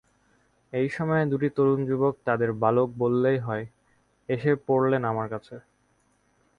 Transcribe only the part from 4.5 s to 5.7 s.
পড়লেন আমার কাছে।